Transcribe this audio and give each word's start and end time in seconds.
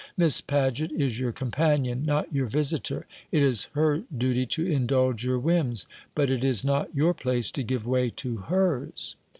Miss 0.17 0.41
Paget 0.41 0.91
is 0.91 1.19
your 1.19 1.31
companion, 1.31 2.01
not 2.07 2.33
your 2.33 2.47
visitor. 2.47 3.05
It 3.31 3.43
is 3.43 3.65
her 3.73 4.01
duty 4.17 4.47
to 4.47 4.65
indulge 4.65 5.23
your 5.23 5.37
whims, 5.37 5.85
but 6.15 6.31
it 6.31 6.43
is 6.43 6.63
not 6.63 6.95
your 6.95 7.13
place 7.13 7.51
to 7.51 7.61
give 7.61 7.85
way 7.85 8.09
to 8.15 8.37
hers." 8.37 9.15